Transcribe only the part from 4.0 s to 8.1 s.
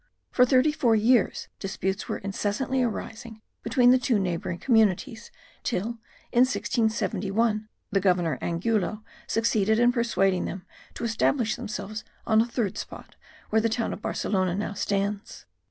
neighbouring communities till in 1671, the